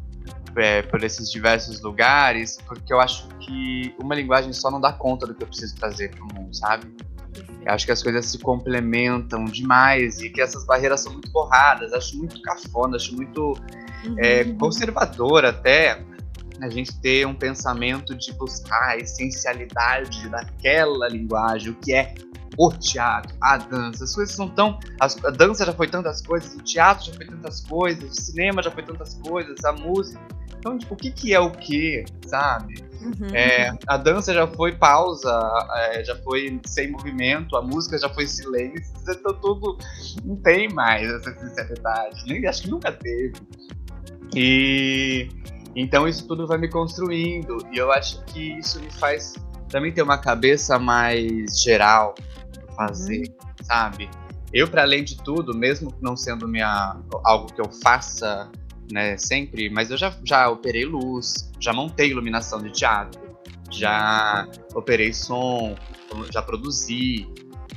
[0.57, 5.27] é, por esses diversos lugares, porque eu acho que uma linguagem só não dá conta
[5.27, 6.87] do que eu preciso trazer para o mundo, sabe?
[7.65, 11.93] Eu acho que as coisas se complementam demais e que essas barreiras são muito borradas.
[11.93, 13.55] Acho muito cafona, acho muito
[14.19, 14.59] é, uhum.
[14.59, 16.03] conservador até
[16.61, 22.15] a gente ter um pensamento de buscar a essencialidade daquela linguagem, o que é
[22.59, 24.05] o teatro, a dança.
[24.05, 24.79] As coisas são tão.
[25.01, 28.71] a dança já foi tantas coisas, o teatro já foi tantas coisas, o cinema já
[28.71, 30.21] foi tantas coisas, a música.
[30.61, 32.85] Então, tipo, o que, que é o que, sabe?
[33.01, 33.35] Uhum.
[33.35, 35.33] É, a dança já foi pausa,
[35.75, 39.79] é, já foi sem movimento, a música já foi silêncio, então tudo
[40.23, 43.33] não tem mais essa sinceridade, nem acho que nunca teve.
[44.37, 45.31] E
[45.75, 49.33] então isso tudo vai me construindo e eu acho que isso me faz
[49.71, 52.15] também ter uma cabeça mais geral
[52.77, 53.65] para fazer, uhum.
[53.65, 54.11] sabe?
[54.53, 58.51] Eu para além de tudo, mesmo não sendo minha algo que eu faça
[58.93, 63.21] né, sempre, mas eu já, já operei luz, já montei iluminação de teatro,
[63.71, 65.77] já operei som,
[66.33, 67.27] já produzi.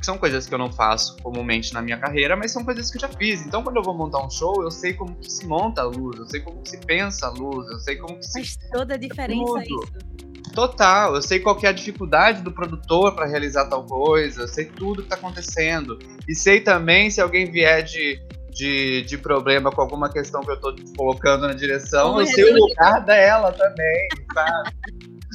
[0.02, 3.00] São coisas que eu não faço comumente na minha carreira, mas são coisas que eu
[3.00, 3.46] já fiz.
[3.46, 6.18] Então, quando eu vou montar um show, eu sei como que se monta a luz,
[6.18, 8.70] eu sei como que se pensa a luz, eu sei como que Faz se...
[8.70, 9.62] toda a diferença Tudo.
[9.62, 10.24] isso.
[10.54, 14.66] Total, eu sei qual é a dificuldade do produtor para realizar tal coisa, eu sei
[14.66, 15.98] tudo que está acontecendo.
[16.28, 18.22] E sei também se alguém vier de
[18.54, 22.44] de, de problema com alguma questão que eu tô colocando na direção, Como eu sei
[22.44, 24.70] o lugar dela também, sabe?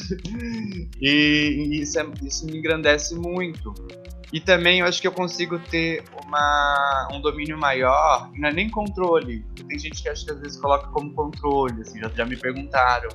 [1.01, 3.73] e, e isso, é, isso me engrandece muito.
[4.31, 8.69] E também eu acho que eu consigo ter uma, um domínio maior, não é nem
[8.69, 9.43] controle.
[9.67, 13.09] Tem gente que acha que às vezes coloca como controle, assim, já, já me perguntaram.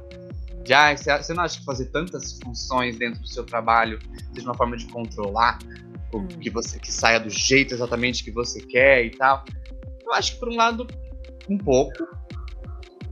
[0.66, 3.98] Já, você não acha que fazer tantas funções dentro do seu trabalho
[4.34, 5.58] seja uma forma de controlar
[6.12, 6.26] hum.
[6.26, 9.44] que você que saia do jeito exatamente que você quer e tal?
[10.04, 10.86] Eu acho que por um lado,
[11.48, 12.06] um pouco,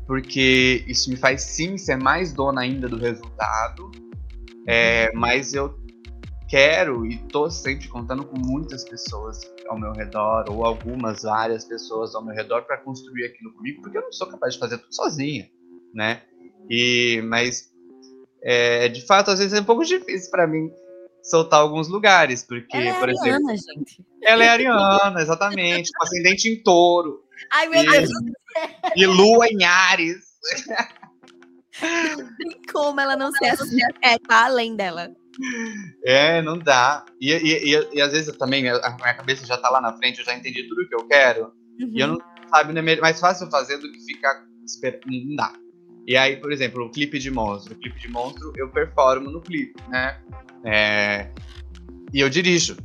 [0.06, 3.90] porque isso me faz sim ser mais dona ainda do resultado,
[4.66, 5.74] é, mas eu
[6.48, 12.14] quero e tô sempre contando com muitas pessoas ao meu redor, ou algumas, várias pessoas
[12.14, 14.94] ao meu redor para construir aquilo comigo, porque eu não sou capaz de fazer tudo
[14.94, 15.48] sozinha,
[15.94, 16.22] né?
[16.68, 17.72] E, mas,
[18.42, 20.70] é, de fato, às vezes é um pouco difícil para mim
[21.22, 23.78] soltar alguns lugares, porque, ela é por ariana, exemplo.
[23.78, 24.04] Gente.
[24.22, 27.22] Ela é ariana, exatamente, com ascendente em touro.
[27.50, 28.10] Ai, meu e, Deus!
[28.96, 30.32] E lua em Ares.
[32.72, 35.10] Como ela não se assusta, é, tá além dela.
[36.04, 37.04] É, não dá.
[37.20, 40.18] E, e, e, e, às vezes também a minha cabeça já tá lá na frente,
[40.18, 41.52] eu já entendi tudo o que eu quero.
[41.80, 41.92] Uhum.
[41.92, 42.18] E eu não
[42.50, 45.02] sabe, é mais fácil fazer do que ficar esperando.
[45.06, 45.52] Não dá.
[46.06, 47.74] E aí, por exemplo, o clipe de monstro.
[47.74, 50.18] O clipe de monstro eu performo no clipe, né?
[50.64, 51.28] É...
[52.12, 52.76] E eu dirijo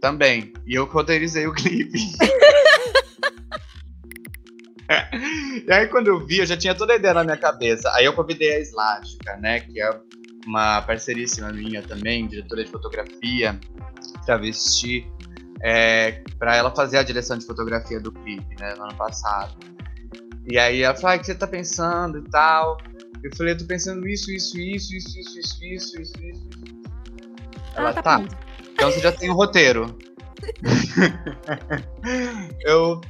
[0.00, 0.52] também.
[0.66, 1.98] E eu roteirizei o clipe.
[5.66, 7.90] e aí, quando eu vi, eu já tinha toda a ideia na minha cabeça.
[7.94, 9.60] Aí eu convidei a Slática, né?
[9.60, 9.90] Que é
[10.46, 13.58] uma parceiríssima minha também, diretora de fotografia,
[14.24, 15.06] travesti,
[15.62, 18.74] é, para ela fazer a direção de fotografia do clipe, né?
[18.76, 19.75] No ano passado.
[20.48, 22.78] E aí ela falou, ah, o que você tá pensando e tal?
[23.22, 26.48] Eu falei, eu tô pensando isso, isso, isso, isso, isso, isso, isso, isso, isso.
[27.74, 28.02] Ela, ah, tá.
[28.02, 28.24] tá.
[28.72, 29.98] Então você já tem o um roteiro.
[32.64, 33.00] eu.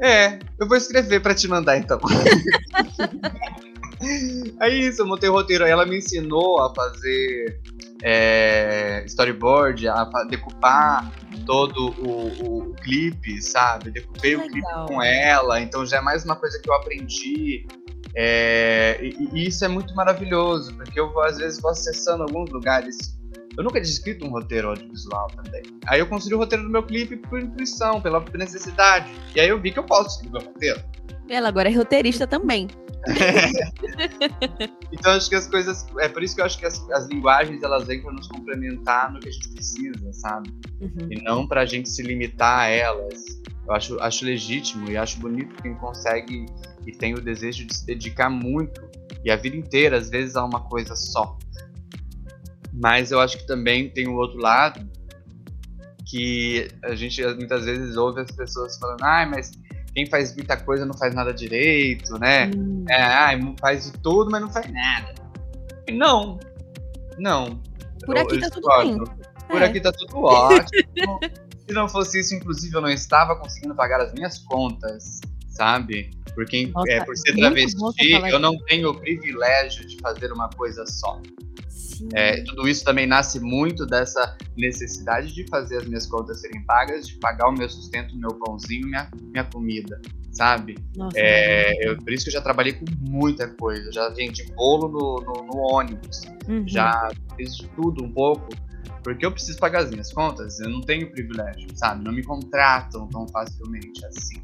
[0.00, 1.98] É, eu vou escrever pra te mandar então.
[4.60, 5.64] é isso, eu montei o roteiro.
[5.64, 7.60] Aí ela me ensinou a fazer
[8.02, 11.10] é, storyboard, a decupar
[11.46, 13.90] todo o, o, clipe, sabe?
[13.90, 17.66] Decupei o clipe com ela, então já é mais uma coisa que eu aprendi.
[18.14, 23.16] É, e, e, isso é muito maravilhoso, porque eu às vezes vou acessando alguns lugares
[23.56, 25.62] Eu nunca tinha escrito um roteiro audiovisual também.
[25.86, 29.10] Aí eu construí o roteiro do meu clipe por intuição, pela necessidade.
[29.34, 30.80] E aí eu vi que eu posso escrever um roteiro.
[31.28, 32.68] Ela agora é roteirista também.
[34.92, 35.86] então acho que as coisas.
[35.98, 39.12] É por isso que eu acho que as, as linguagens elas vêm para nos complementar
[39.12, 40.50] no que a gente precisa, sabe?
[40.80, 41.08] Uhum.
[41.10, 43.24] E não para a gente se limitar a elas.
[43.66, 46.46] Eu acho, acho legítimo e acho bonito quem consegue
[46.86, 48.80] e tem o desejo de se dedicar muito
[49.24, 51.36] e a vida inteira, às vezes, a uma coisa só.
[52.72, 54.88] Mas eu acho que também tem o outro lado
[56.08, 59.50] que a gente muitas vezes ouve as pessoas falando, ah, mas
[59.96, 62.50] quem faz muita coisa não faz nada direito, né?
[62.54, 62.84] Hum.
[62.86, 65.14] É, faz de tudo, mas não faz nada.
[65.90, 66.38] Não,
[67.16, 67.58] não.
[68.04, 68.98] Por aqui eu, tá tudo bem.
[69.48, 69.64] Por é.
[69.64, 71.18] aqui tá tudo ótimo.
[71.66, 76.10] Se não fosse isso, inclusive, eu não estava conseguindo pagar as minhas contas, sabe?
[76.34, 80.84] Porque Nossa, é, por ser travesti, eu não tenho o privilégio de fazer uma coisa
[80.86, 81.22] só.
[82.14, 87.08] É, tudo isso também nasce muito dessa necessidade de fazer as minhas contas serem pagas,
[87.08, 90.00] de pagar o meu sustento, meu pãozinho, minha, minha comida,
[90.32, 90.76] sabe?
[90.96, 93.90] Nossa, é, eu, por isso que eu já trabalhei com muita coisa.
[93.92, 96.66] Já vendi bolo no, no, no ônibus, uhum.
[96.66, 98.48] já fiz tudo um pouco,
[99.02, 100.60] porque eu preciso pagar as minhas contas.
[100.60, 102.04] Eu não tenho privilégio, sabe?
[102.04, 104.42] Não me contratam tão facilmente assim.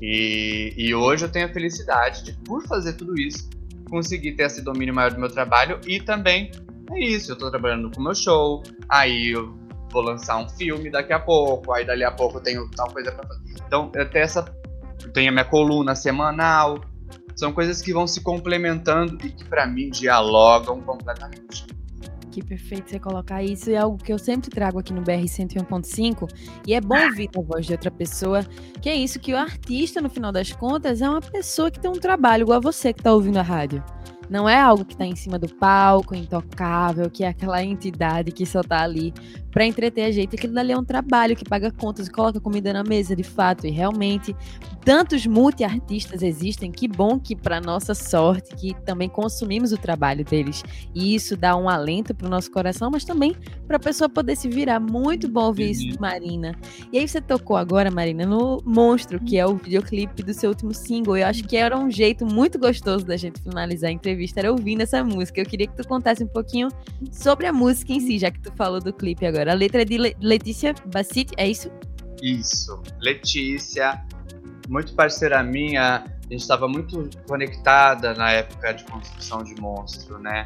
[0.00, 3.50] E, e hoje eu tenho a felicidade de, por fazer tudo isso,
[3.90, 6.50] conseguir ter esse domínio maior do meu trabalho e também
[6.92, 9.58] é isso, eu tô trabalhando com o meu show, aí eu
[9.92, 13.12] vou lançar um filme daqui a pouco, aí dali a pouco eu tenho tal coisa
[13.12, 13.54] pra fazer.
[13.66, 14.44] Então, eu tenho essa.
[15.02, 16.80] Eu tenho a minha coluna semanal.
[17.34, 21.66] São coisas que vão se complementando e que para mim dialogam completamente.
[22.30, 23.70] Que perfeito você colocar isso.
[23.70, 26.28] É algo que eu sempre trago aqui no BR 101.5.
[26.66, 28.44] E é bom ouvir a voz de outra pessoa.
[28.80, 31.90] Que é isso, que o artista, no final das contas, é uma pessoa que tem
[31.90, 33.82] um trabalho, igual você que está ouvindo a rádio.
[34.30, 38.46] Não é algo que está em cima do palco, intocável, que é aquela entidade que
[38.46, 39.12] só está ali
[39.50, 40.36] para entreter a gente.
[40.36, 43.66] Aquilo dali é um trabalho que paga contas e coloca comida na mesa, de fato.
[43.66, 44.34] E realmente,
[44.84, 46.70] tantos multi-artistas existem.
[46.70, 50.62] Que bom que, para nossa sorte, que também consumimos o trabalho deles.
[50.94, 53.34] E isso dá um alento para o nosso coração, mas também
[53.66, 54.78] para a pessoa poder se virar.
[54.78, 55.96] Muito bom ouvir isso, uhum.
[56.00, 56.54] Marina.
[56.92, 60.72] E aí você tocou agora, Marina, no Monstro, que é o videoclipe do seu último
[60.72, 61.16] single.
[61.16, 64.52] Eu acho que era um jeito muito gostoso da gente finalizar a entrevista entrevista era
[64.52, 65.40] ouvindo essa música.
[65.40, 66.68] Eu queria que tu contasse um pouquinho
[67.10, 69.39] sobre a música em si, já que tu falou do clipe agora.
[69.48, 71.70] A letra é de Le Letícia Bassit, é isso?
[72.22, 72.82] Isso.
[73.00, 74.04] Letícia,
[74.68, 80.44] muito parceira minha, a gente estava muito conectada na época de construção de monstro, né?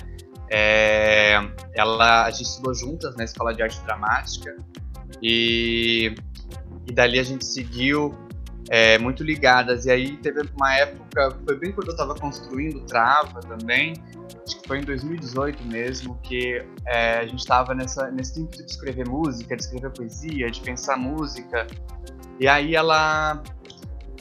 [0.50, 1.35] É,
[1.74, 4.57] ela, a gente estudou juntas na escola de arte dramática
[5.22, 6.14] e,
[6.87, 8.14] e dali a gente seguiu
[8.70, 9.87] é, muito ligadas.
[9.87, 13.94] E aí teve uma época, foi bem quando eu estava construindo Trava também,
[14.46, 19.09] acho que foi em 2018 mesmo, que é, a gente estava nesse tempo de escrever
[19.09, 21.66] música, de escrever poesia, de pensar música.
[22.40, 23.42] E aí ela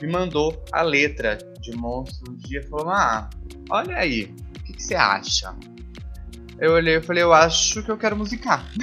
[0.02, 3.30] me mandou a letra de Monstro um dia e falou: Ah,
[3.70, 5.56] olha aí, o que, que você acha?
[6.60, 8.66] Eu olhei e falei: Eu acho que eu quero musicar.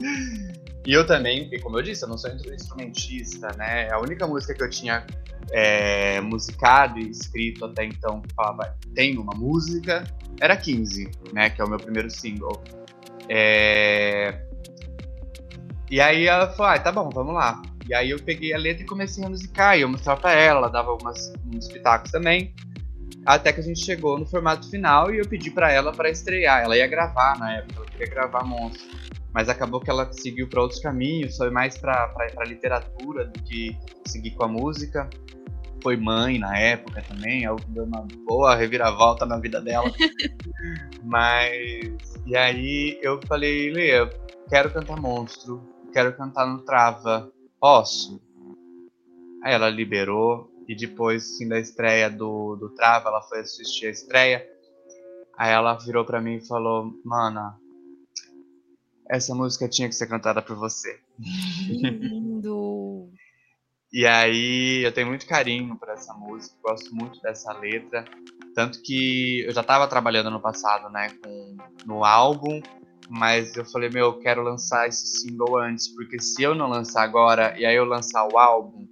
[0.86, 3.90] E eu também, como eu disse, eu não sou instrumentista, né?
[3.90, 5.04] A única música que eu tinha
[5.50, 10.04] é, musicado e escrito até então, que falava, tem uma música,
[10.40, 11.50] era 15, né?
[11.50, 12.62] Que é o meu primeiro single.
[13.28, 14.42] É...
[15.90, 17.60] E aí ela falou, ah, tá bom, vamos lá.
[17.88, 20.60] E aí eu peguei a letra e comecei a musicar, e eu mostrava pra ela,
[20.60, 22.54] ela dava algumas, uns pitacos também.
[23.24, 26.62] Até que a gente chegou no formato final e eu pedi para ela para estrear.
[26.62, 28.86] Ela ia gravar na época, ela queria gravar Monstro
[29.36, 34.30] mas acabou que ela seguiu para outros caminhos, foi mais para literatura do que seguir
[34.30, 35.10] com a música.
[35.82, 39.92] Foi mãe na época também, algo que deu uma boa reviravolta na vida dela.
[41.04, 42.18] mas.
[42.24, 44.08] E aí eu falei, Lê,
[44.48, 48.18] quero cantar Monstro, quero cantar no Trava, posso?
[49.44, 53.90] Aí ela liberou, e depois assim, da estreia do, do Trava, ela foi assistir a
[53.90, 54.48] estreia.
[55.36, 57.54] Aí ela virou para mim e falou: Mana,
[59.08, 60.98] essa música tinha que ser cantada por você.
[61.18, 63.10] Lindo!
[63.92, 68.04] e aí eu tenho muito carinho por essa música, gosto muito dessa letra,
[68.54, 71.56] tanto que eu já estava trabalhando no passado, né, com,
[71.86, 72.60] no álbum,
[73.08, 77.02] mas eu falei, meu, eu quero lançar esse single antes, porque se eu não lançar
[77.02, 78.86] agora e aí eu lançar o álbum,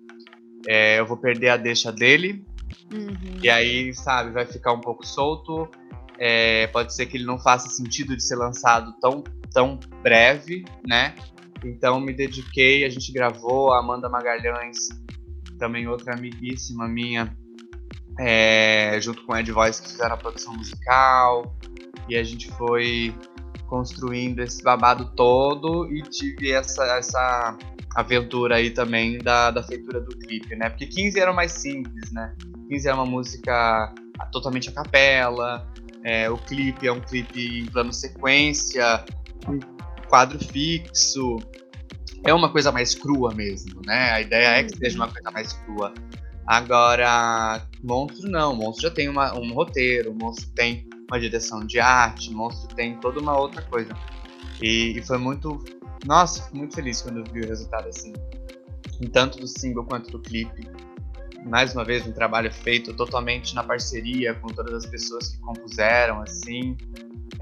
[0.67, 2.47] é, eu vou perder a deixa dele,
[2.93, 3.41] uhum.
[3.43, 5.69] e aí, sabe, vai ficar um pouco solto,
[6.19, 9.25] é, pode ser que ele não faça sentido de ser lançado tão
[9.55, 11.15] tão breve, né?
[11.65, 14.89] Então me dediquei, a gente gravou, a Amanda Magalhães,
[15.59, 17.35] também outra amiguíssima minha,
[18.21, 21.57] é, junto com a Ed Voice, que fizeram a produção musical,
[22.09, 23.15] e a gente foi
[23.67, 27.57] construindo esse babado todo e tive essa, essa
[27.97, 30.69] aventura aí também da, da feitura do clipe, né?
[30.69, 32.35] Porque 15 era mais simples, né?
[32.69, 33.95] 15 é uma música
[34.31, 35.67] totalmente a capela,
[36.05, 39.05] é, o clipe é um clipe em plano sequência,
[39.49, 39.59] um
[40.09, 41.39] quadro fixo,
[42.25, 44.13] é uma coisa mais crua mesmo, né?
[44.13, 45.93] A ideia é que seja uma coisa mais crua.
[46.47, 52.31] Agora, Monstro não, Monstro já tem uma, um roteiro, Monstro tem uma direção de arte,
[52.33, 53.95] Monstro tem toda uma outra coisa.
[54.61, 55.63] E, e foi muito.
[56.07, 58.13] Nossa, muito feliz quando eu vi o resultado assim.
[59.13, 60.69] Tanto do single quanto do clipe.
[61.47, 66.23] Mais uma vez, um trabalho feito totalmente na parceria com todas as pessoas que compuseram,
[66.23, 66.77] assim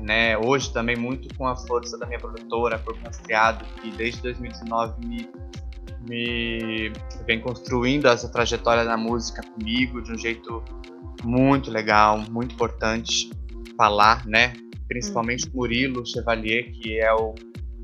[0.00, 0.36] né?
[0.38, 5.28] Hoje também muito com a força da minha produtora, Corpo Rastreado, que desde 2019 me,
[6.08, 6.92] me
[7.26, 10.62] vem construindo essa trajetória na música comigo de um jeito
[11.22, 13.30] muito legal, muito importante
[13.76, 14.52] falar, né?
[14.88, 15.52] Principalmente uhum.
[15.54, 17.34] Murilo Chevalier, que é o,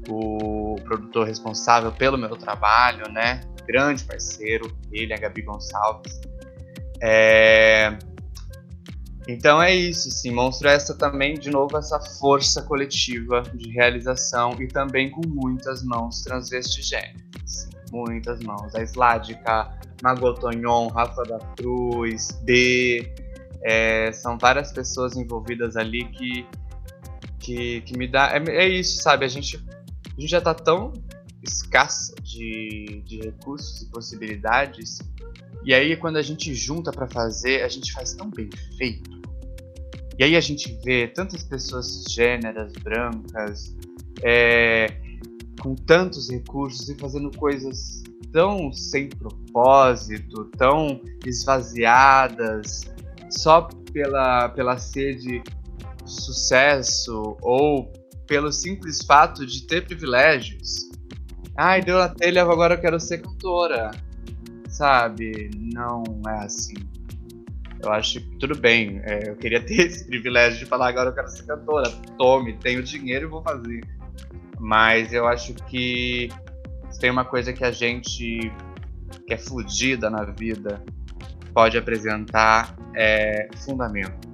[0.09, 3.41] o produtor responsável pelo meu trabalho, né?
[3.67, 6.21] Grande parceiro, ele, a Gabi Gonçalves.
[7.01, 7.97] É,
[9.29, 14.67] então é isso, sim, mostra essa também, de novo, essa força coletiva de realização e
[14.67, 17.69] também com muitas mãos transvestigênicas.
[17.93, 18.75] Muitas mãos.
[18.75, 23.13] A Sládica, Magotonhon, Rafa da Cruz, B,
[23.63, 26.47] é, são várias pessoas envolvidas ali que,
[27.39, 28.33] que, que me dá.
[28.33, 29.27] É, é, isso, sabe?
[29.27, 30.91] A gente, a gente já tá tão
[31.43, 35.01] escassa de, de recursos e possibilidades.
[35.63, 38.49] E aí, quando a gente junta para fazer, a gente faz tão bem
[38.79, 39.18] feito
[40.19, 43.77] e aí a gente vê tantas pessoas gêneras, brancas,
[44.23, 44.87] é,
[45.61, 48.03] com tantos recursos e fazendo coisas
[48.33, 52.83] tão sem propósito, tão esvaziadas,
[53.31, 55.41] só pela, pela sede
[56.05, 57.93] de sucesso ou
[58.27, 60.89] pelo simples fato de ter privilégios.
[61.57, 63.91] Ai, deu na telha, agora eu quero ser cantora.
[64.69, 65.51] Sabe?
[65.57, 66.75] Não é assim.
[67.83, 69.01] Eu acho que tudo bem.
[69.05, 71.91] É, eu queria ter esse privilégio de falar agora eu quero ser cantora.
[72.17, 73.81] Tome, tenho dinheiro e vou fazer.
[74.59, 76.29] Mas eu acho que
[77.01, 78.53] tem uma coisa que a gente
[79.27, 80.83] que é fodida na vida
[81.55, 84.29] pode apresentar é fundamento,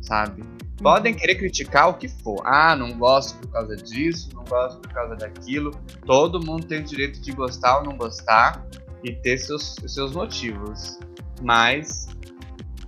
[0.00, 0.42] sabe?
[0.78, 1.18] Podem uhum.
[1.18, 2.42] querer criticar o que for.
[2.44, 5.70] Ah, não gosto por causa disso, não gosto por causa daquilo.
[6.04, 8.66] Todo mundo tem o direito de gostar ou não gostar
[9.02, 10.98] e ter seus, seus motivos.
[11.42, 12.08] Mas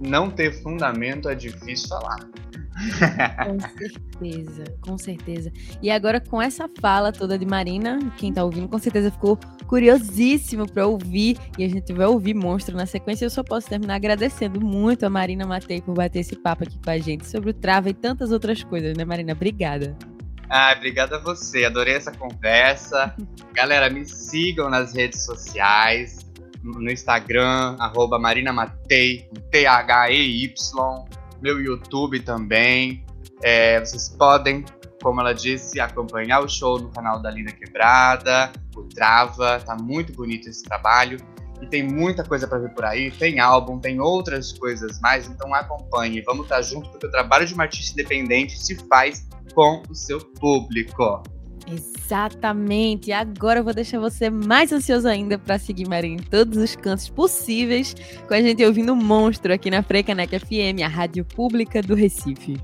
[0.00, 2.18] não ter fundamento é difícil falar.
[3.44, 5.52] Com certeza, com certeza.
[5.82, 10.70] E agora com essa fala toda de Marina, quem tá ouvindo com certeza ficou curiosíssimo
[10.70, 13.24] para ouvir e a gente vai ouvir Monstro na sequência.
[13.24, 16.90] Eu só posso terminar agradecendo muito a Marina Matei por bater esse papo aqui com
[16.90, 19.32] a gente sobre o Trava e tantas outras coisas, né, Marina?
[19.32, 19.96] Obrigada.
[20.48, 21.64] Ah, obrigada a você.
[21.64, 23.14] Adorei essa conversa.
[23.52, 26.17] Galera, me sigam nas redes sociais
[26.72, 30.54] no Instagram, arroba marinamatei, T-H-E-Y,
[31.40, 33.04] meu YouTube também.
[33.42, 34.64] É, vocês podem,
[35.02, 40.12] como ela disse, acompanhar o show no canal da Linda Quebrada, o Trava, tá muito
[40.12, 41.18] bonito esse trabalho.
[41.60, 45.52] E tem muita coisa para ver por aí, tem álbum, tem outras coisas mais, então
[45.52, 46.22] acompanhe.
[46.22, 50.20] Vamos estar junto, porque o trabalho de uma artista independente se faz com o seu
[50.20, 51.20] público.
[51.70, 53.10] Exatamente.
[53.10, 56.74] E agora eu vou deixar você mais ansioso ainda para seguir Maria em todos os
[56.74, 57.94] cantos possíveis,
[58.26, 62.56] com a gente ouvindo Monstro aqui na Frecanec FM, a rádio pública do Recife.